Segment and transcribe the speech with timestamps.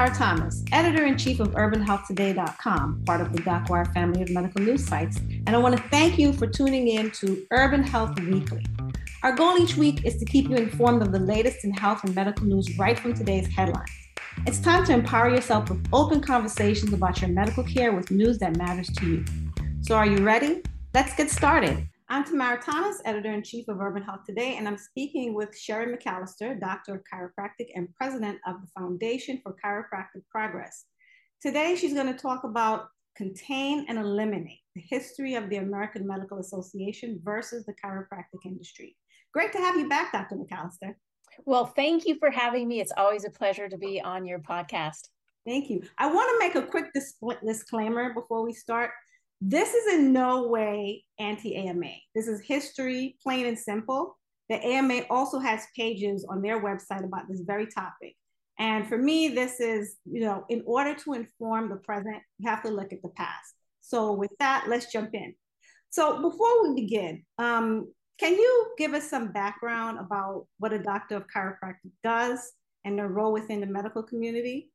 [0.00, 4.86] I'm Thomas, editor in chief of UrbanHealthToday.com, part of the DocWire family of medical news
[4.86, 8.64] sites, and I want to thank you for tuning in to Urban Health Weekly.
[9.22, 12.14] Our goal each week is to keep you informed of the latest in health and
[12.14, 13.90] medical news right from today's headlines.
[14.46, 18.56] It's time to empower yourself with open conversations about your medical care with news that
[18.56, 19.24] matters to you.
[19.82, 20.62] So, are you ready?
[20.94, 21.86] Let's get started.
[22.12, 25.96] I'm Tamara Thomas, editor in chief of Urban Health Today, and I'm speaking with Sherry
[25.96, 30.86] McAllister, doctor of chiropractic and president of the Foundation for Chiropractic Progress.
[31.40, 36.40] Today, she's going to talk about contain and eliminate the history of the American Medical
[36.40, 38.96] Association versus the chiropractic industry.
[39.32, 40.34] Great to have you back, Dr.
[40.34, 40.96] McAllister.
[41.44, 42.80] Well, thank you for having me.
[42.80, 45.10] It's always a pleasure to be on your podcast.
[45.46, 45.84] Thank you.
[45.96, 47.14] I want to make a quick dis-
[47.46, 48.90] disclaimer before we start.
[49.40, 51.92] This is in no way anti AMA.
[52.14, 54.18] This is history, plain and simple.
[54.50, 58.16] The AMA also has pages on their website about this very topic.
[58.58, 62.62] And for me, this is, you know, in order to inform the present, you have
[62.64, 63.54] to look at the past.
[63.80, 65.34] So, with that, let's jump in.
[65.88, 71.16] So, before we begin, um, can you give us some background about what a doctor
[71.16, 72.52] of chiropractic does
[72.84, 74.69] and their role within the medical community?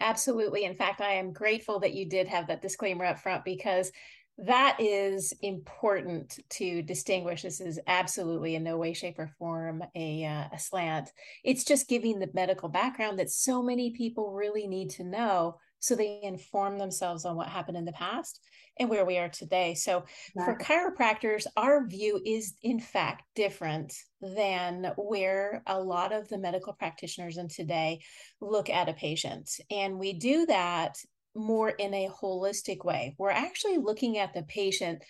[0.00, 0.64] Absolutely.
[0.64, 3.92] In fact, I am grateful that you did have that disclaimer up front because
[4.38, 7.42] that is important to distinguish.
[7.42, 11.10] This is absolutely in no way, shape, or form a, uh, a slant.
[11.44, 15.94] It's just giving the medical background that so many people really need to know so
[15.94, 18.40] they inform themselves on what happened in the past
[18.78, 19.74] and where we are today.
[19.74, 26.38] So, for chiropractors, our view is in fact different than where a lot of the
[26.38, 28.00] medical practitioners in today
[28.40, 29.50] look at a patient.
[29.70, 30.96] And we do that
[31.34, 33.14] more in a holistic way.
[33.18, 35.02] We're actually looking at the patient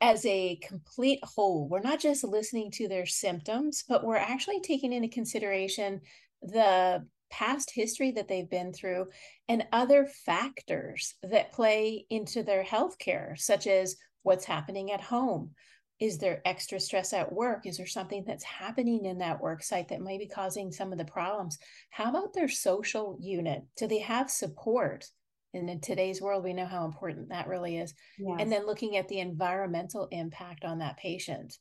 [0.00, 1.68] as a complete whole.
[1.68, 6.00] We're not just listening to their symptoms, but we're actually taking into consideration
[6.42, 9.06] the past history that they've been through
[9.48, 15.50] and other factors that play into their health care, such as what's happening at home.
[15.98, 17.66] Is there extra stress at work?
[17.66, 20.98] Is there something that's happening in that work site that may be causing some of
[20.98, 21.58] the problems?
[21.90, 23.62] How about their social unit?
[23.76, 25.06] Do they have support?
[25.52, 27.92] And in today's world, we know how important that really is.
[28.18, 28.36] Yes.
[28.40, 31.58] And then looking at the environmental impact on that patient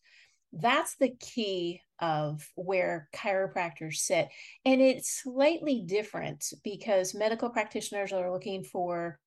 [0.54, 4.30] that's the key of where chiropractors sit.
[4.66, 9.20] And it's slightly different because medical practitioners are looking for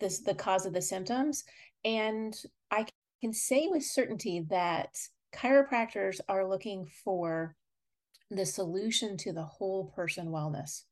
[0.00, 1.44] this the cause of the symptoms.
[1.84, 2.34] And
[2.70, 2.86] I
[3.20, 4.96] can say with certainty that
[5.34, 7.56] chiropractors are looking for
[8.30, 10.82] the solution to the whole person wellness.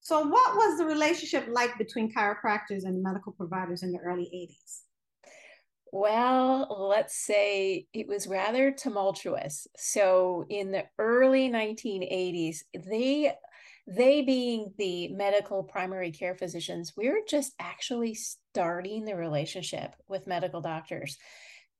[0.00, 4.82] So, what was the relationship like between chiropractors and medical providers in the early 80s?
[5.92, 9.66] Well, let's say it was rather tumultuous.
[9.76, 12.58] So in the early 1980s,
[12.88, 13.34] they
[13.86, 20.60] they being the medical primary care physicians, we're just actually starting the relationship with medical
[20.60, 21.18] doctors.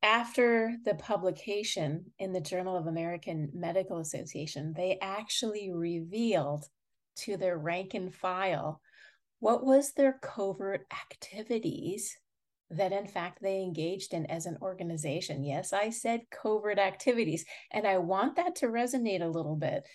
[0.02, 6.64] After the publication in the Journal of American Medical Association, they actually revealed
[7.18, 8.80] to their rank and file
[9.38, 12.16] what was their covert activities
[12.70, 15.42] that in fact they engaged in as an organization.
[15.44, 17.44] Yes, I said covert activities.
[17.70, 19.86] And I want that to resonate a little bit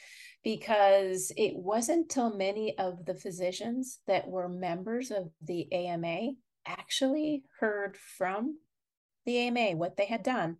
[0.43, 6.31] because it wasn't till many of the physicians that were members of the AMA
[6.65, 8.57] actually heard from
[9.25, 10.57] the AMA what they had done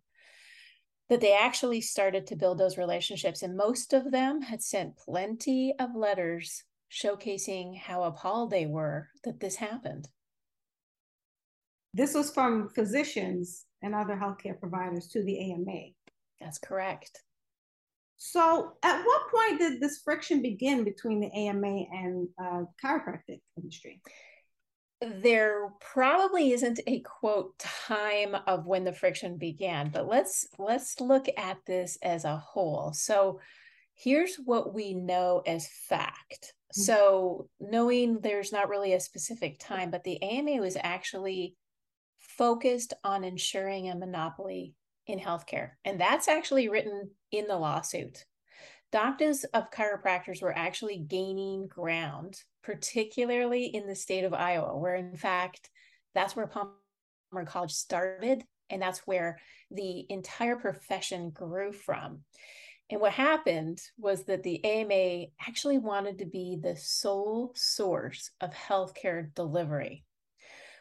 [1.08, 3.42] that they actually started to build those relationships.
[3.42, 9.40] And most of them had sent plenty of letters showcasing how appalled they were that
[9.40, 10.08] this happened.
[11.96, 15.92] This was from physicians and other healthcare providers to the AMA.
[16.38, 17.22] That's correct.
[18.18, 24.02] So, at what point did this friction begin between the AMA and uh, chiropractic industry?
[25.00, 31.26] There probably isn't a quote time of when the friction began, but let's let's look
[31.38, 32.92] at this as a whole.
[32.92, 33.40] So,
[33.94, 36.52] here's what we know as fact.
[36.74, 36.82] Mm-hmm.
[36.82, 41.56] So, knowing there's not really a specific time, but the AMA was actually
[42.36, 44.74] focused on ensuring a monopoly
[45.06, 45.70] in healthcare.
[45.84, 48.24] And that's actually written in the lawsuit.
[48.92, 55.16] Doctors of chiropractors were actually gaining ground, particularly in the state of Iowa, where in
[55.16, 55.70] fact,
[56.14, 58.44] that's where Palmer College started.
[58.70, 59.38] And that's where
[59.70, 62.22] the entire profession grew from.
[62.90, 68.52] And what happened was that the AMA actually wanted to be the sole source of
[68.54, 70.05] healthcare delivery.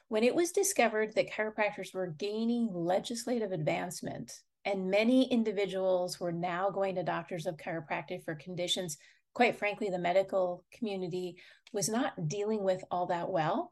[0.08, 6.70] When it was discovered that chiropractors were gaining legislative advancement and many individuals were now
[6.70, 8.98] going to doctors of chiropractic for conditions,
[9.34, 11.38] quite frankly, the medical community
[11.74, 13.72] was not dealing with all that well.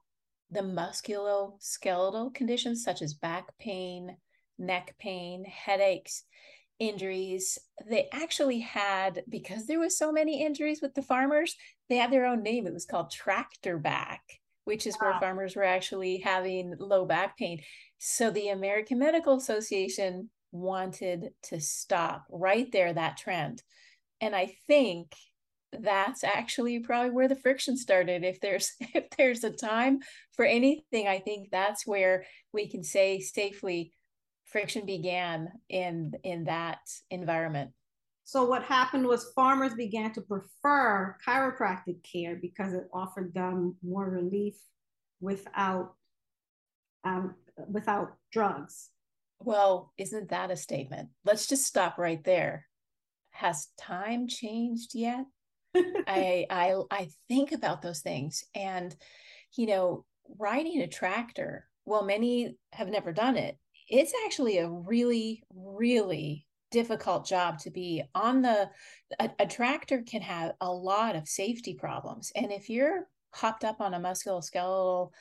[0.49, 4.17] The musculoskeletal conditions such as back pain,
[4.57, 6.23] neck pain, headaches,
[6.79, 11.55] injuries they actually had because there was so many injuries with the farmers
[11.87, 14.21] they had their own name it was called tractor back
[14.65, 15.11] which is wow.
[15.11, 17.61] where farmers were actually having low back pain.
[17.97, 23.61] So the american medical association wanted to stop right there that trend.
[24.21, 25.13] And i think
[25.79, 28.23] that's actually probably where the friction started.
[28.23, 29.99] If there's if there's a time
[30.35, 33.93] for anything i think that's where we can say safely
[34.45, 36.79] friction began in in that
[37.09, 37.71] environment
[38.23, 44.09] so what happened was farmers began to prefer chiropractic care because it offered them more
[44.09, 44.55] relief
[45.19, 45.93] without
[47.03, 47.35] um,
[47.69, 48.89] without drugs.
[49.39, 51.09] Well isn't that a statement?
[51.25, 52.67] Let's just stop right there.
[53.31, 55.25] Has time changed yet?
[55.75, 58.95] I, I i think about those things and
[59.57, 60.05] you know
[60.37, 63.57] riding a tractor well many have never done it
[63.89, 68.69] it's actually a really, really difficult job to be on the
[69.19, 72.31] a, a, tractor can have a lot of safety problems.
[72.35, 75.11] And if you're hopped up on a musculoskeletal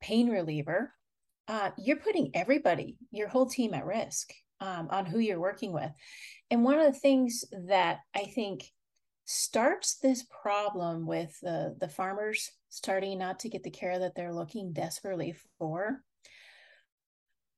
[0.00, 0.92] pain reliever
[1.48, 5.90] uh, you're putting everybody your whole team at risk um, on who you're working with.
[6.50, 8.64] And one of the things that i think
[9.24, 14.34] starts this problem with the, the farmers starting not to get the care that they're
[14.34, 16.00] looking desperately for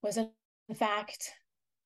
[0.03, 0.19] was
[0.69, 1.31] in fact,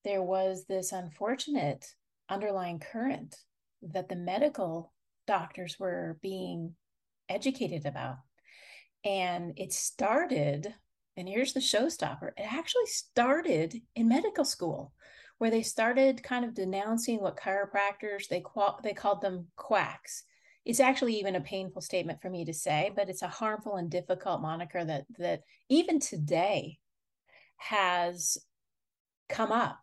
[0.05, 1.87] there was this unfortunate
[2.29, 3.37] underlying current
[3.83, 4.93] that the medical
[5.27, 6.75] doctors were being
[7.29, 8.17] educated about.
[9.05, 10.75] And it started,
[11.17, 14.93] and here's the showstopper it actually started in medical school,
[15.39, 20.25] where they started kind of denouncing what chiropractors, they, qual- they called them quacks.
[20.65, 23.91] It's actually even a painful statement for me to say, but it's a harmful and
[23.91, 26.79] difficult moniker that that even today
[27.57, 28.37] has
[29.29, 29.79] come up.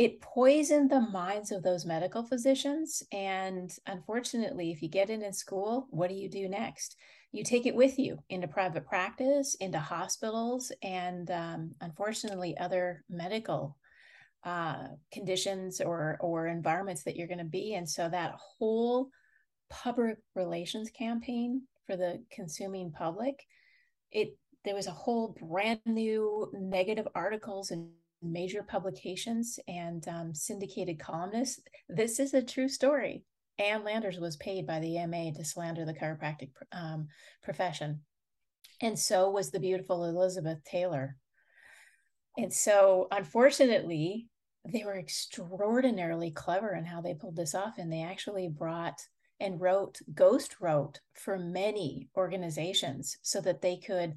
[0.00, 3.02] It poisoned the minds of those medical physicians.
[3.12, 6.96] And unfortunately, if you get it in school, what do you do next?
[7.32, 13.76] You take it with you into private practice, into hospitals, and um, unfortunately, other medical
[14.42, 17.86] uh, conditions or or environments that you're going to be in.
[17.86, 19.10] So that whole
[19.68, 23.44] public relations campaign for the consuming public,
[24.10, 27.90] it there was a whole brand new negative articles and
[28.22, 31.60] major publications and um, syndicated columnists.
[31.88, 33.24] This is a true story.
[33.58, 37.08] Ann Landers was paid by the AMA to slander the chiropractic um,
[37.42, 38.00] profession.
[38.80, 41.16] And so was the beautiful Elizabeth Taylor.
[42.38, 44.28] And so, unfortunately,
[44.66, 47.74] they were extraordinarily clever in how they pulled this off.
[47.76, 49.00] And they actually brought
[49.40, 54.14] and wrote, ghost wrote for many organizations so that they could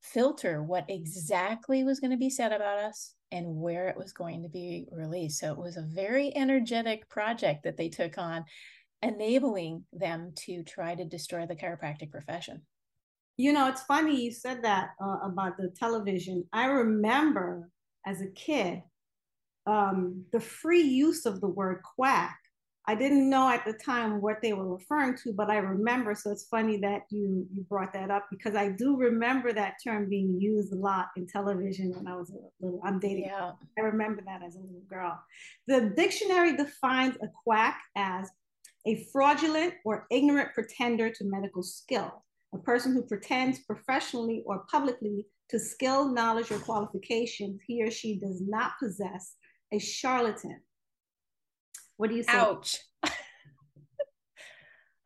[0.00, 4.42] filter what exactly was going to be said about us and where it was going
[4.42, 5.38] to be released.
[5.38, 8.44] So it was a very energetic project that they took on,
[9.02, 12.62] enabling them to try to destroy the chiropractic profession.
[13.36, 16.44] You know, it's funny you said that uh, about the television.
[16.52, 17.70] I remember
[18.06, 18.82] as a kid
[19.66, 22.39] um, the free use of the word quack
[22.86, 26.14] I didn't know at the time what they were referring to, but I remember.
[26.14, 30.08] So it's funny that you you brought that up because I do remember that term
[30.08, 32.80] being used a lot in television when I was a little.
[32.82, 33.24] I'm dating.
[33.24, 33.52] Yeah.
[33.78, 35.20] I remember that as a little girl.
[35.66, 38.30] The dictionary defines a quack as
[38.86, 45.26] a fraudulent or ignorant pretender to medical skill, a person who pretends professionally or publicly
[45.50, 49.36] to skill, knowledge, or qualifications he or she does not possess,
[49.72, 50.60] a charlatan
[52.00, 52.32] what do you say?
[52.32, 52.78] Ouch.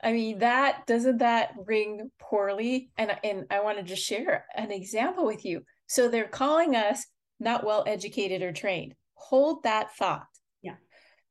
[0.01, 2.93] I mean, that doesn't that ring poorly?
[2.97, 5.63] And and I want to just share an example with you.
[5.89, 7.05] So they're calling us
[7.41, 8.95] not well educated or trained.
[9.15, 10.27] Hold that thought.
[10.63, 10.77] Yeah.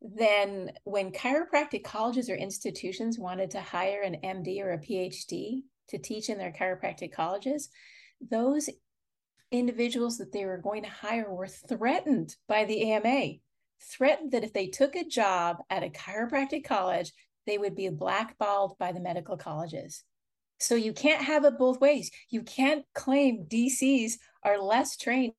[0.01, 5.97] Then when chiropractic colleges or institutions wanted to hire an MD or a PhD to
[5.97, 7.69] teach in their chiropractic colleges,
[8.29, 8.69] those
[9.49, 13.35] individuals that they were going to hire were threatened by the AMA
[13.81, 17.11] threatened that if they took a job at a chiropractic college,
[17.45, 20.03] they would be blackballed by the medical colleges.
[20.59, 22.09] So you can't have it both ways.
[22.29, 24.13] You can't claim DCs
[24.43, 25.33] are less trained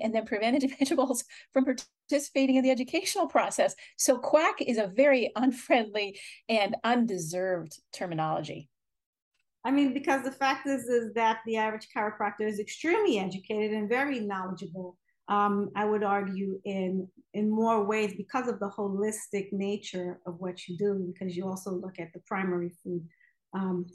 [0.00, 3.74] and then prevent individuals from participating in the educational process.
[3.96, 8.68] So quack is a very unfriendly and undeserved terminology.
[9.64, 13.88] I mean, because the fact is, is that the average chiropractor is extremely educated and
[13.88, 14.98] very knowledgeable.
[15.28, 20.68] Um, I would argue in in more ways because of the holistic nature of what
[20.68, 23.02] you do, because you also look at the primary food
[23.54, 23.86] um,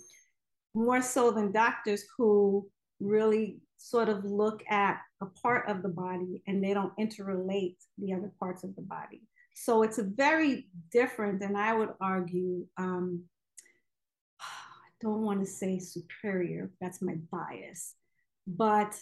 [0.73, 2.67] more so than doctors who
[2.99, 8.13] really sort of look at a part of the body and they don't interrelate the
[8.13, 9.21] other parts of the body.
[9.55, 13.23] So it's a very different, and I would argue, um,
[14.41, 17.95] I don't want to say superior, that's my bias,
[18.47, 18.99] but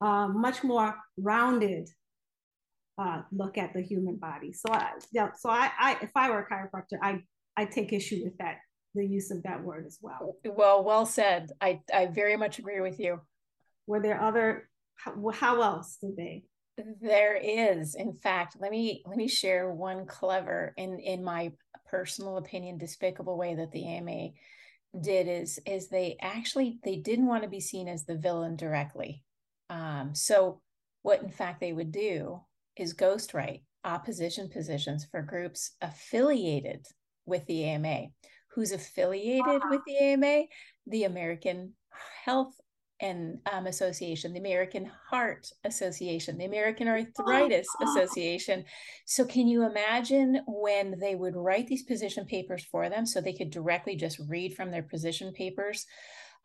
[0.00, 1.88] uh, much more rounded
[3.00, 4.52] uh, look at the human body.
[4.52, 7.22] So I, yeah, so I, I, if I were a chiropractor, I,
[7.56, 8.58] I take issue with that,
[8.94, 10.36] the use of that word as well.
[10.44, 11.50] Well, well said.
[11.60, 13.20] I, I very much agree with you.
[13.86, 16.44] Were there other, how, how else did they?
[17.00, 21.52] There is, in fact, let me let me share one clever, in in my
[21.90, 24.30] personal opinion, despicable way that the AMA
[24.98, 29.22] did is is they actually they didn't want to be seen as the villain directly
[29.70, 30.60] um, so
[31.02, 32.40] what in fact they would do
[32.76, 36.84] is ghostwrite opposition positions for groups affiliated
[37.24, 38.08] with the ama
[38.54, 40.44] who's affiliated with the ama
[40.86, 41.72] the american
[42.24, 42.54] health
[43.00, 48.64] and um, Association, the American Heart Association, the American Arthritis Association.
[49.06, 53.32] So, can you imagine when they would write these position papers for them so they
[53.32, 55.86] could directly just read from their position papers?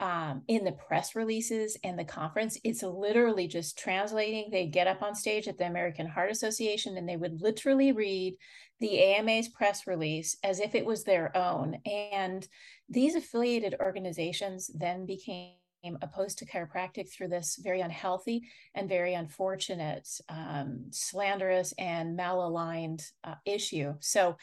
[0.02, 4.50] Um, in the press releases and the conference, it's literally just translating.
[4.52, 8.36] They get up on stage at the American Heart Association and they would literally read
[8.82, 11.78] the AMA's press release as if it was their own.
[11.86, 12.46] And
[12.90, 15.54] these affiliated organizations then became
[16.02, 23.36] opposed to chiropractic through this very unhealthy and very unfortunate, um, slanderous and malaligned uh,
[23.46, 23.94] issue.
[24.00, 24.36] So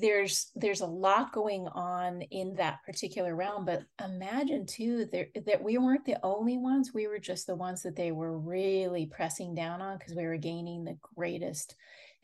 [0.00, 5.62] there's there's a lot going on in that particular realm but imagine too there, that
[5.62, 9.54] we weren't the only ones we were just the ones that they were really pressing
[9.54, 11.74] down on because we were gaining the greatest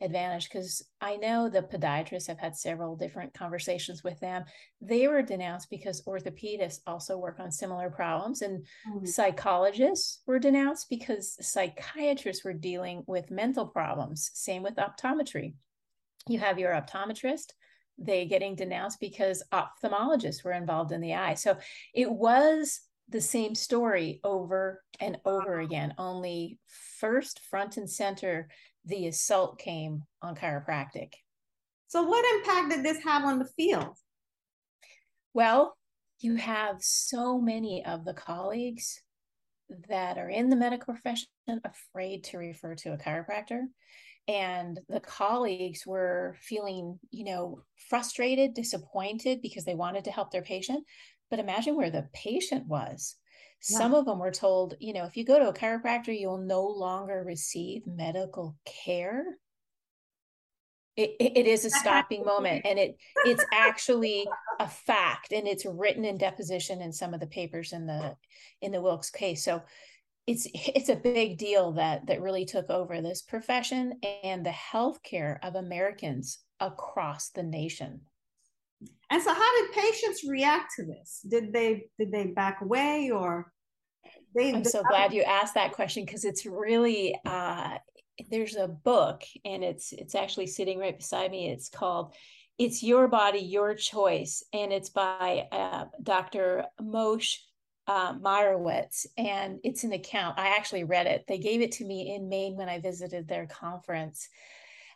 [0.01, 4.45] advantage because I know the podiatrists have had several different conversations with them.
[4.81, 9.05] They were denounced because orthopedists also work on similar problems, and mm-hmm.
[9.05, 14.31] psychologists were denounced because psychiatrists were dealing with mental problems.
[14.33, 15.53] Same with optometry.
[16.27, 17.53] You have your optometrist,
[17.97, 21.35] they getting denounced because ophthalmologists were involved in the eye.
[21.35, 21.57] So
[21.93, 26.57] it was the same story over and over again, only
[26.99, 28.47] first front and center
[28.85, 31.13] the assault came on chiropractic.
[31.87, 33.97] So, what impact did this have on the field?
[35.33, 35.75] Well,
[36.19, 39.01] you have so many of the colleagues
[39.89, 41.27] that are in the medical profession
[41.65, 43.63] afraid to refer to a chiropractor.
[44.31, 50.41] And the colleagues were feeling, you know, frustrated, disappointed because they wanted to help their
[50.41, 50.85] patient.
[51.29, 53.17] But imagine where the patient was.
[53.69, 53.79] Yeah.
[53.79, 56.65] Some of them were told, you know, if you go to a chiropractor, you'll no
[56.65, 59.25] longer receive medical care.
[60.95, 64.27] It, it, it is a stopping moment and it it's actually
[64.59, 68.17] a fact and it's written in deposition in some of the papers in the
[68.61, 69.61] in the Wilk's case so
[70.27, 75.37] it's it's a big deal that that really took over this profession and the healthcare
[75.41, 78.01] of americans across the nation
[79.09, 81.21] and so how did patients react to this?
[81.27, 83.51] Did they did they back away or
[84.33, 87.77] they I'm so glad you asked that question because it's really uh
[88.29, 91.49] there's a book and it's it's actually sitting right beside me.
[91.49, 92.13] It's called
[92.57, 96.65] It's Your Body, Your Choice, and it's by uh, Dr.
[96.81, 97.37] Moshe
[97.91, 100.39] uh, Meyerowitz, and it's an account.
[100.39, 101.25] I actually read it.
[101.27, 104.29] They gave it to me in Maine when I visited their conference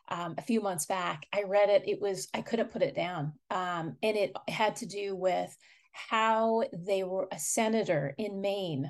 [0.07, 1.25] um, a few months back.
[1.33, 1.83] I read it.
[1.85, 3.33] It was, I couldn't put it down.
[3.51, 5.53] Um, and it had to do with
[5.91, 8.89] how they were, a senator in Maine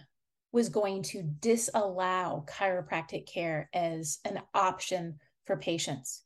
[0.51, 6.21] was going to disallow chiropractic care as an option for patients.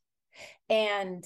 [0.70, 1.24] And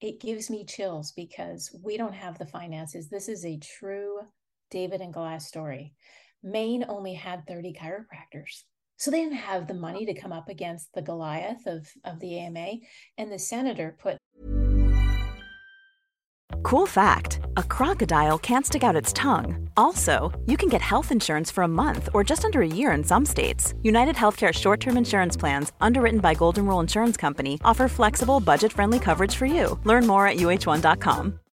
[0.00, 3.10] it gives me chills because we don't have the finances.
[3.10, 4.20] This is a true
[4.70, 5.94] David and Goliath story.
[6.42, 8.62] Maine only had 30 chiropractors.
[8.98, 12.38] So they didn't have the money to come up against the Goliath of, of the
[12.38, 12.76] AMA.
[13.18, 14.16] And the senator put.
[16.62, 19.68] Cool fact a crocodile can't stick out its tongue.
[19.76, 23.04] Also, you can get health insurance for a month or just under a year in
[23.04, 23.74] some states.
[23.82, 28.72] United Healthcare short term insurance plans, underwritten by Golden Rule Insurance Company, offer flexible, budget
[28.72, 29.78] friendly coverage for you.
[29.84, 31.38] Learn more at uh1.com.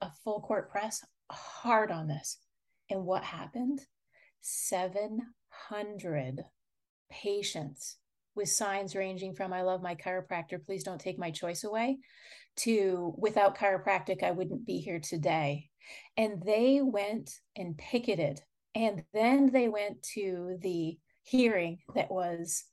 [0.00, 2.38] A full court press hard on this.
[2.90, 3.80] And what happened?
[4.40, 6.44] 700
[7.10, 7.96] patients
[8.34, 11.98] with signs ranging from I love my chiropractor, please don't take my choice away,
[12.56, 15.68] to without chiropractic, I wouldn't be here today.
[16.16, 18.40] And they went and picketed.
[18.74, 22.64] And then they went to the hearing that was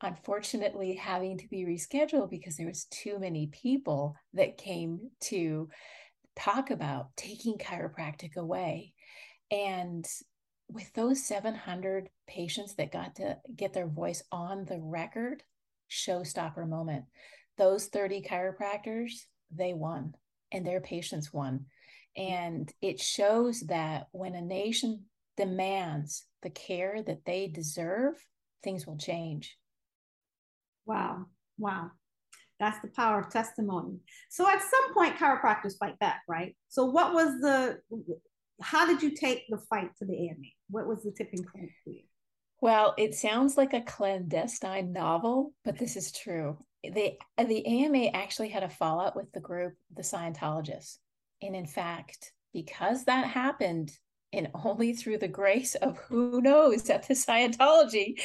[0.00, 5.68] unfortunately having to be rescheduled because there was too many people that came to
[6.36, 8.94] talk about taking chiropractic away.
[9.50, 10.06] And
[10.68, 15.42] with those 700 patients that got to get their voice on the record,
[15.90, 17.04] showstopper moment.
[17.58, 19.12] Those 30 chiropractors,
[19.54, 20.14] they won
[20.50, 21.66] and their patients won.
[22.18, 22.30] Mm.
[22.30, 25.04] And it shows that when a nation
[25.36, 28.14] demands the care that they deserve,
[28.62, 29.56] things will change.
[30.86, 31.26] Wow.
[31.58, 31.92] Wow.
[32.62, 33.98] That's the power of testimony.
[34.30, 36.54] So at some point, chiropractors fight back, right?
[36.68, 37.80] So what was the
[38.60, 40.46] how did you take the fight to the AMA?
[40.70, 42.02] What was the tipping point for you?
[42.60, 46.56] Well, it sounds like a clandestine novel, but this is true.
[46.84, 50.98] The the AMA actually had a fallout with the group, the Scientologists.
[51.42, 53.90] And in fact, because that happened,
[54.32, 58.20] and only through the grace of who knows at the Scientology,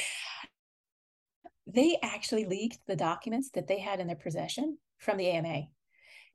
[1.68, 5.64] they actually leaked the documents that they had in their possession from the AMA.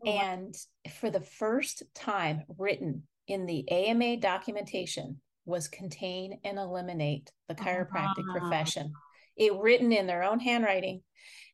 [0.06, 0.56] Oh, and
[1.00, 8.19] for the first time written in the AMA documentation was contain and eliminate the chiropractic
[8.19, 8.39] uh-huh.
[8.39, 8.93] profession.
[9.36, 11.02] It written in their own handwriting,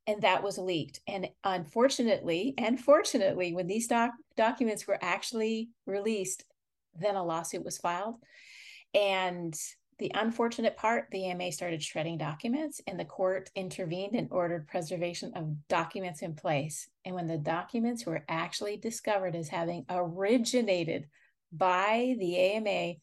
[0.06, 1.00] and that was leaked.
[1.08, 6.44] And unfortunately, and fortunately, when these doc- documents were actually released,
[7.00, 8.16] then a lawsuit was filed.
[8.94, 9.56] And
[10.00, 15.34] the unfortunate part, the AMA started shredding documents, and the court intervened and ordered preservation
[15.36, 16.88] of documents in place.
[17.04, 21.08] And when the documents were actually discovered as having originated
[21.52, 22.94] by the AMA,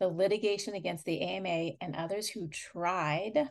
[0.00, 3.50] the litigation against the AMA and others who tried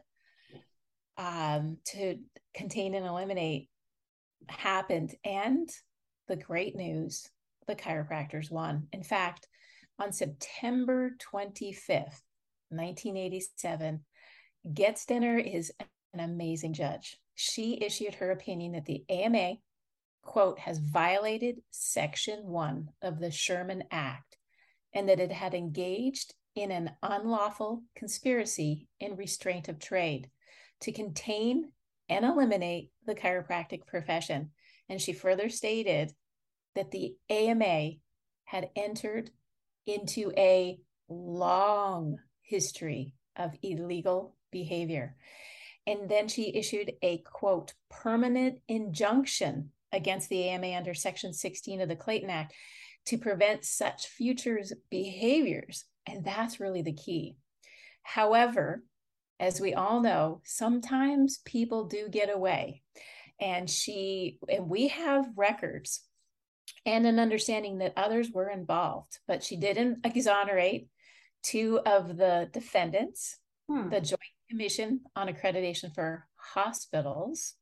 [1.18, 2.18] um, to
[2.56, 3.70] contain and eliminate
[4.48, 5.14] happened.
[5.24, 5.70] And
[6.28, 7.30] the great news
[7.68, 8.88] the chiropractors won.
[8.94, 9.48] In fact,
[10.00, 12.22] on September 25th,
[12.76, 14.04] 1987,
[14.74, 15.72] Getzendanner is
[16.14, 17.18] an amazing judge.
[17.36, 19.56] She issued her opinion that the AMA,
[20.24, 24.38] quote, has violated Section 1 of the Sherman Act
[24.94, 30.30] and that it had engaged in an unlawful conspiracy in restraint of trade
[30.82, 31.72] to contain
[32.08, 34.52] and eliminate the chiropractic profession.
[34.88, 36.14] And she further stated
[36.76, 37.92] that the AMA
[38.46, 39.32] had entered
[39.86, 45.16] into a long history of illegal behavior.
[45.88, 51.90] And then she issued a quote, permanent injunction against the AMA under Section 16 of
[51.90, 52.54] the Clayton Act
[53.08, 55.86] to prevent such futures behaviors.
[56.08, 57.38] And that's really the key.
[58.04, 58.84] However,
[59.40, 62.82] as we all know, sometimes people do get away.
[63.40, 66.02] And she, and we have records
[66.86, 70.88] and an understanding that others were involved, but she didn't exonerate
[71.46, 73.38] two of the defendants,
[73.70, 73.90] hmm.
[73.90, 77.56] the Joint Commission on Accreditation for Hospitals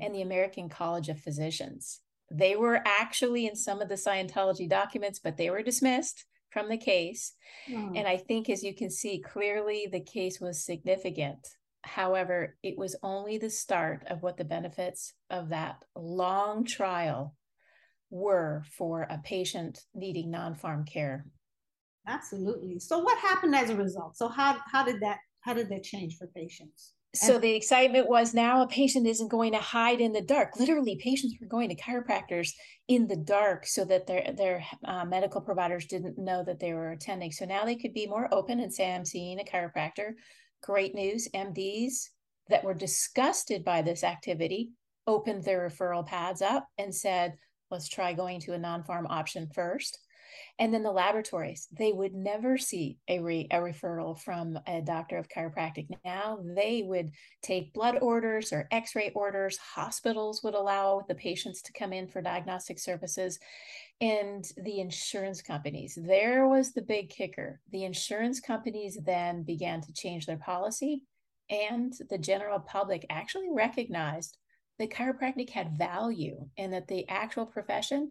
[0.00, 2.00] and the American College of Physicians.
[2.30, 6.76] They were actually in some of the Scientology documents, but they were dismissed from the
[6.76, 7.32] case.
[7.68, 7.98] Mm.
[7.98, 11.46] And I think, as you can see clearly, the case was significant.
[11.82, 17.36] However, it was only the start of what the benefits of that long trial
[18.10, 21.26] were for a patient needing non pharm care.
[22.06, 22.78] Absolutely.
[22.78, 24.16] So what happened as a result?
[24.16, 26.92] So how how did that how did that change for patients?
[27.14, 30.58] So the excitement was now a patient isn't going to hide in the dark.
[30.58, 32.50] Literally, patients were going to chiropractors
[32.88, 36.90] in the dark so that their their uh, medical providers didn't know that they were
[36.90, 37.30] attending.
[37.30, 40.14] So now they could be more open and say, "I'm seeing a chiropractor."
[40.62, 41.28] Great news.
[41.34, 42.08] MDs
[42.48, 44.70] that were disgusted by this activity
[45.06, 47.34] opened their referral pads up and said,
[47.70, 49.98] let's try going to a non-pharm option first
[50.58, 55.18] and then the laboratories, they would never see a, re, a referral from a doctor
[55.18, 55.88] of chiropractic.
[56.04, 57.10] Now they would
[57.42, 59.58] take blood orders or x ray orders.
[59.58, 63.38] Hospitals would allow the patients to come in for diagnostic services.
[64.00, 67.60] And the insurance companies, there was the big kicker.
[67.70, 71.02] The insurance companies then began to change their policy,
[71.48, 74.36] and the general public actually recognized
[74.78, 78.10] that chiropractic had value and that the actual profession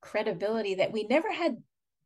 [0.00, 1.56] credibility that we never had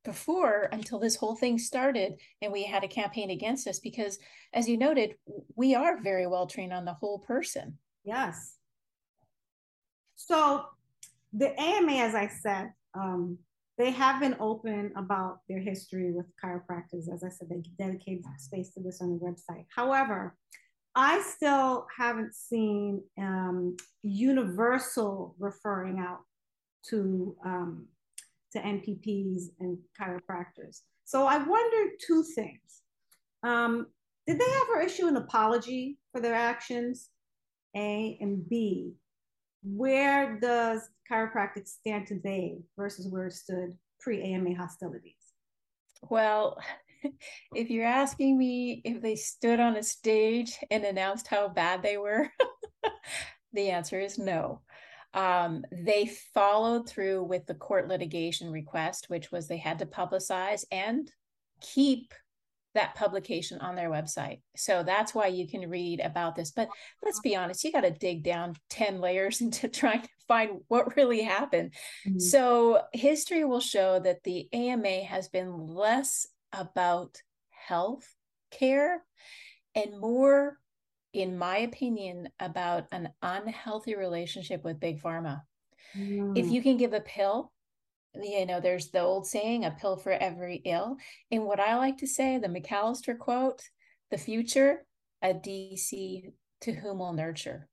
[0.05, 4.19] before until this whole thing started and we had a campaign against us because
[4.55, 5.15] as you noted
[5.57, 7.77] we are very well trained on the whole person.
[8.05, 8.57] Yes.
[10.17, 10.65] So
[11.33, 13.39] the ama as i said um,
[13.79, 17.13] they have been open about their history with chiropractors.
[17.13, 19.67] As i said they dedicate space to this on the website.
[19.75, 20.37] However
[20.95, 26.21] i still haven't seen um, universal referring out
[26.89, 27.87] to um,
[28.53, 30.81] to NPPs and chiropractors.
[31.05, 32.83] So I wondered two things.
[33.43, 33.87] Um,
[34.27, 37.09] did they ever issue an apology for their actions?
[37.77, 38.95] A and B,
[39.63, 45.15] where does chiropractic stand today versus where it stood pre-AMA hostilities?
[46.09, 46.59] Well,
[47.55, 51.97] if you're asking me if they stood on a stage and announced how bad they
[51.97, 52.29] were,
[53.53, 54.63] the answer is no
[55.13, 60.65] um, they followed through with the court litigation request, which was they had to publicize
[60.71, 61.11] and
[61.61, 62.15] keep
[62.75, 64.41] that publication on their website.
[64.57, 66.53] So that's why you can read about this.
[66.53, 66.69] But
[67.03, 70.97] let's be honest, you got to dig down 10 layers into trying to find what
[70.97, 71.75] really happened.
[72.07, 72.21] Mm-hmm.
[72.21, 77.21] So history will show that the AMA has been less about
[77.51, 78.07] health
[78.53, 79.03] care
[79.75, 80.60] and more
[81.13, 85.43] in my opinion, about an unhealthy relationship with big pharma.
[85.97, 86.39] Mm.
[86.39, 87.53] If you can give a pill,
[88.15, 90.97] you know, there's the old saying, a pill for every ill.
[91.31, 93.63] And what I like to say, the McAllister quote,
[94.11, 94.85] the future,
[95.23, 97.69] a DC to whom will nurture.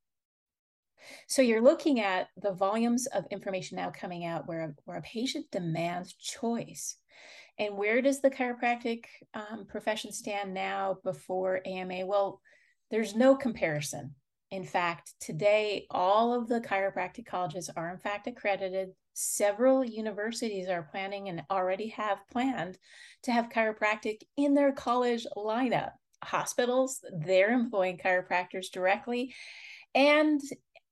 [1.28, 5.46] So you're looking at the volumes of information now coming out where, where a patient
[5.52, 6.98] demands choice.
[7.60, 12.06] And where does the chiropractic um, profession stand now before AMA?
[12.06, 12.42] Well,
[12.90, 14.16] there's no comparison.
[14.50, 18.92] In fact, today, all of the chiropractic colleges are in fact accredited.
[19.14, 22.78] Several universities are planning and already have planned
[23.24, 25.92] to have chiropractic in their college lineup.
[26.24, 29.34] Hospitals, they're employing chiropractors directly.
[29.94, 30.40] And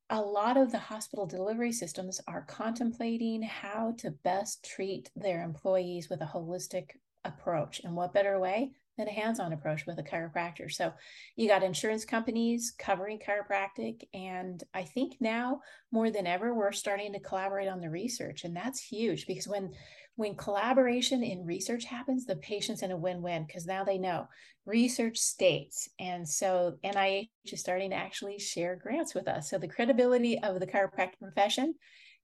[0.09, 6.09] a lot of the hospital delivery systems are contemplating how to best treat their employees
[6.09, 6.89] with a holistic
[7.23, 7.81] approach.
[7.83, 10.71] And what better way than a hands-on approach with a chiropractor.
[10.71, 10.93] So
[11.35, 17.13] you got insurance companies covering chiropractic and I think now more than ever we're starting
[17.13, 19.71] to collaborate on the research and that's huge because when
[20.17, 24.27] when collaboration in research happens the patient's in a win-win because now they know
[24.65, 29.49] research states and so NIH is starting to actually share grants with us.
[29.49, 31.75] So the credibility of the chiropractic profession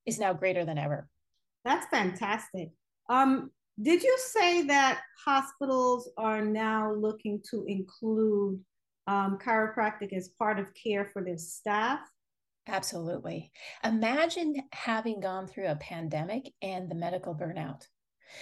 [0.06, 1.08] is now greater than ever.
[1.64, 2.70] That's fantastic.
[3.10, 3.52] Um,
[3.82, 8.60] did you say that hospitals are now looking to include
[9.08, 12.00] um, chiropractic as part of care for their staff?
[12.68, 13.52] Absolutely.
[13.84, 17.88] Imagine having gone through a pandemic and the medical burnout.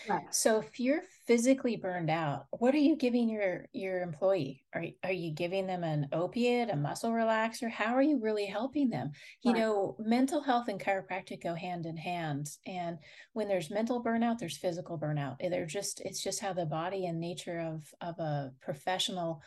[0.08, 0.34] Right.
[0.34, 4.66] So if you're physically burned out, what are you giving your your employee?
[4.74, 7.70] Are are you giving them an opiate, a muscle relaxer?
[7.70, 9.12] How are you really helping them?
[9.44, 9.60] You right.
[9.60, 12.50] know, mental health and chiropractic go hand in hand.
[12.66, 12.98] And
[13.34, 15.38] when there's mental burnout, there's physical burnout.
[15.40, 19.42] Eh, they're just it's just how the body and nature of of a professional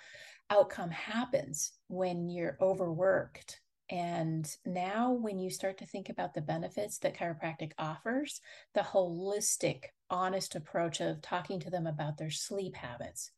[0.50, 3.60] outcome happens when you're overworked
[3.92, 8.40] and now, when you start to think about the benefits that chiropractic offers,
[8.72, 13.30] the holistic, honest approach of talking to them about their sleep habits,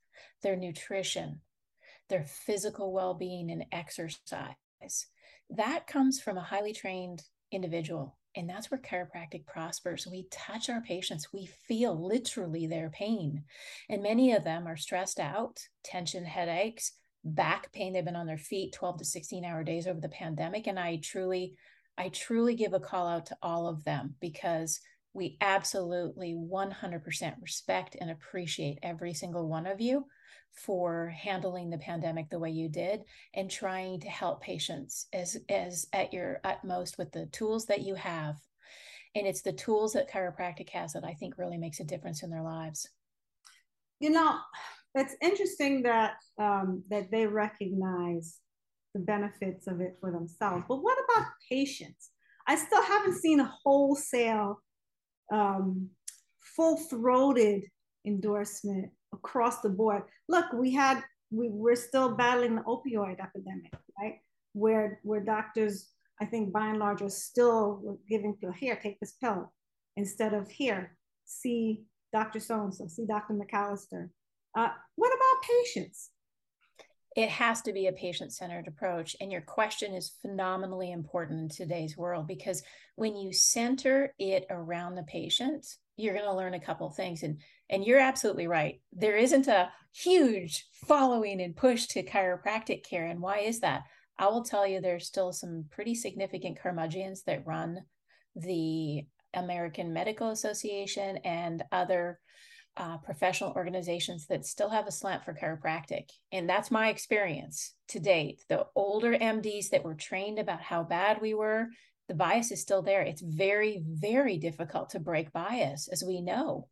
[0.43, 1.41] their nutrition,
[2.11, 5.07] their physical well being, and exercise,
[5.49, 8.19] that comes from a highly trained individual.
[8.37, 10.09] And that's where chiropractic prospers.
[10.11, 13.45] We touch our patients, we feel literally their pain.
[13.89, 16.93] And many of them are stressed out, tension, headaches,
[17.25, 17.93] back pain.
[17.93, 20.67] They've been on their feet 12 to 16 hour days over the pandemic.
[20.67, 21.55] And I truly,
[21.97, 24.81] I truly give a call out to all of them because
[25.15, 30.07] we absolutely 100% respect and appreciate every single one of you
[30.53, 33.01] for handling the pandemic the way you did
[33.35, 37.97] and trying to help patients as as at your utmost with the tools that you
[37.97, 38.37] have
[39.17, 42.31] and it's the tools that chiropractic has that i think really makes a difference in
[42.31, 42.89] their lives
[43.99, 44.39] you know
[44.95, 48.39] it's interesting that um, that they recognize
[48.95, 50.65] the benefits of it for themselves.
[50.69, 52.11] But what about patients?
[52.47, 54.63] I still haven't seen a wholesale,
[55.33, 55.89] um,
[56.41, 57.65] full throated
[58.07, 60.03] endorsement across the board.
[60.29, 64.19] Look, we had, we, we're still battling the opioid epidemic, right?
[64.53, 69.13] Where, where doctors, I think by and large, are still giving people, here, take this
[69.13, 69.53] pill,
[69.97, 71.83] instead of here, see
[72.13, 72.41] Dr.
[72.41, 73.35] So and so, see Dr.
[73.35, 74.11] McAllister.
[74.57, 76.11] Uh, what about patients?
[77.15, 79.15] It has to be a patient centered approach.
[79.21, 82.63] And your question is phenomenally important in today's world because
[82.97, 87.23] when you center it around the patient, you're going to learn a couple things.
[87.23, 87.39] And,
[87.71, 88.81] and you're absolutely right.
[88.93, 93.07] There isn't a huge following and push to chiropractic care.
[93.07, 93.85] And why is that?
[94.19, 97.81] I will tell you, there's still some pretty significant curmudgeons that run
[98.35, 102.21] the American Medical Association and other
[102.77, 106.11] uh, professional organizations that still have a slant for chiropractic.
[106.33, 108.43] And that's my experience to date.
[108.49, 111.69] The older MDs that were trained about how bad we were,
[112.09, 113.03] the bias is still there.
[113.03, 116.69] It's very, very difficult to break bias, as we know.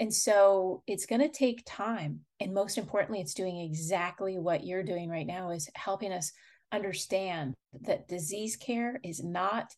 [0.00, 2.20] And so it's going to take time.
[2.40, 6.32] And most importantly, it's doing exactly what you're doing right now is helping us
[6.72, 9.72] understand that disease care is not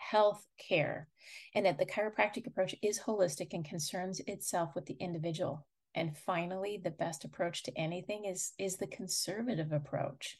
[0.00, 1.08] health care
[1.54, 5.66] and that the chiropractic approach is holistic and concerns itself with the individual.
[5.94, 10.38] And finally the best approach to anything is is the conservative approach.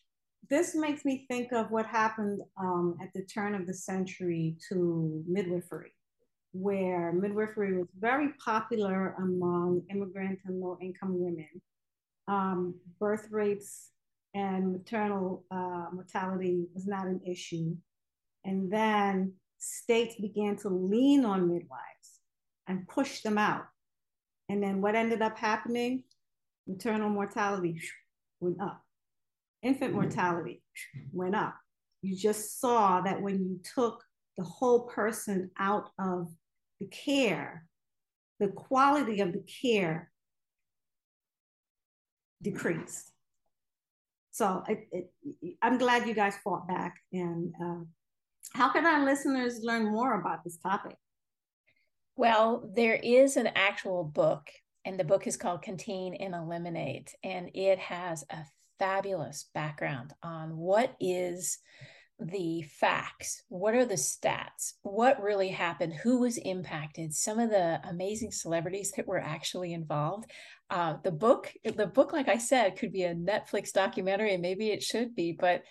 [0.48, 5.22] This makes me think of what happened um, at the turn of the century to
[5.26, 5.92] midwifery
[6.52, 11.48] where midwifery was very popular among immigrant and low income women.
[12.28, 13.90] Um, birth rates
[14.34, 17.76] and maternal uh, mortality was not an issue.
[18.44, 22.20] And then states began to lean on midwives
[22.66, 23.64] and push them out.
[24.48, 26.04] And then what ended up happening?
[26.66, 27.80] Maternal mortality
[28.40, 28.82] went up,
[29.62, 30.62] infant mortality
[31.12, 31.56] went up.
[32.02, 34.02] You just saw that when you took
[34.36, 36.30] the whole person out of
[36.80, 37.66] the care,
[38.38, 40.10] the quality of the care
[42.42, 43.10] decreased.
[44.30, 45.10] So it, it,
[45.60, 47.84] I'm glad you guys fought back and uh,
[48.54, 50.96] how can our listeners learn more about this topic?
[52.16, 54.50] Well, there is an actual book,
[54.84, 58.44] and the book is called Contain and Eliminate, and it has a
[58.78, 61.58] fabulous background on what is
[62.20, 67.80] the facts what are the stats what really happened who was impacted some of the
[67.88, 70.30] amazing celebrities that were actually involved.
[70.68, 74.70] Uh, the book the book like i said could be a netflix documentary and maybe
[74.70, 75.62] it should be but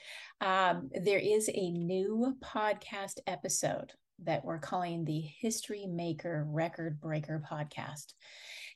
[0.42, 7.42] um, there is a new podcast episode that we're calling the history maker record breaker
[7.50, 8.14] podcast.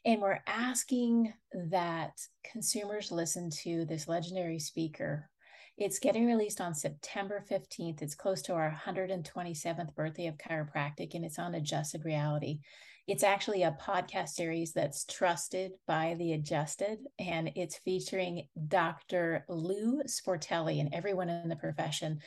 [0.06, 1.34] And we're asking
[1.70, 2.12] that
[2.50, 5.30] consumers listen to this legendary speaker
[5.78, 8.02] it's getting released on September 15th.
[8.02, 12.60] It's close to our 127th birthday of chiropractic, and it's on Adjusted Reality.
[13.08, 19.46] It's actually a podcast series that's trusted by the adjusted, and it's featuring Dr.
[19.50, 22.20] Lou Sportelli and everyone in the profession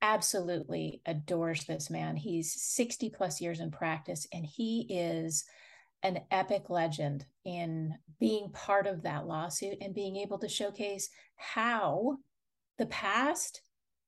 [0.00, 2.16] absolutely adores this man.
[2.16, 5.44] He's 60 plus years in practice, and he is
[6.02, 12.16] an epic legend in being part of that lawsuit and being able to showcase how
[12.78, 13.62] the past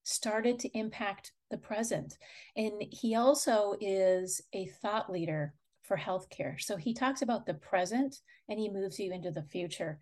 [0.04, 2.16] started to impact the present.
[2.56, 6.60] And he also is a thought leader for healthcare.
[6.60, 8.16] So he talks about the present
[8.48, 9.98] and he moves you into the future.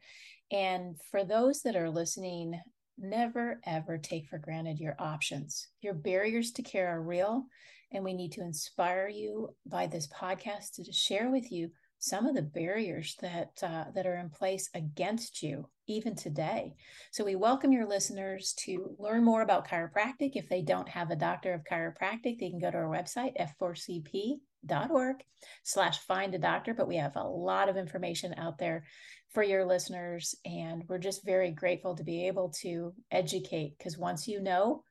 [0.51, 2.61] And for those that are listening,
[2.99, 5.69] never ever take for granted your options.
[5.81, 7.45] Your barriers to care are real,
[7.93, 12.35] and we need to inspire you by this podcast to share with you some of
[12.35, 16.75] the barriers that uh, that are in place against you even today.
[17.13, 20.33] So we welcome your listeners to learn more about chiropractic.
[20.35, 25.17] If they don't have a doctor of chiropractic, they can go to our website f4cp.org
[25.63, 26.75] slash find a doctor.
[26.75, 28.85] But we have a lot of information out there
[29.33, 34.27] for your listeners, and we're just very grateful to be able to educate because once
[34.27, 34.83] you know,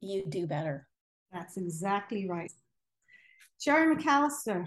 [0.00, 0.86] you do better.
[1.32, 2.50] That's exactly right.
[3.58, 4.66] Sherry McAllister,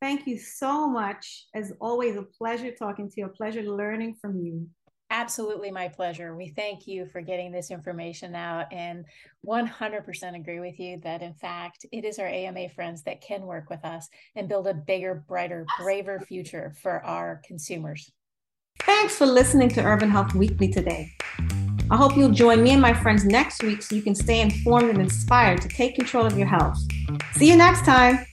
[0.00, 1.46] Thank you so much.
[1.54, 4.68] As always, a pleasure talking to you, a pleasure learning from you.
[5.10, 6.36] Absolutely, my pleasure.
[6.36, 9.04] We thank you for getting this information out and
[9.46, 13.70] 100% agree with you that, in fact, it is our AMA friends that can work
[13.70, 18.10] with us and build a bigger, brighter, braver future for our consumers.
[18.80, 21.12] Thanks for listening to Urban Health Weekly today.
[21.88, 24.90] I hope you'll join me and my friends next week so you can stay informed
[24.90, 26.78] and inspired to take control of your health.
[27.34, 28.26] See you next time.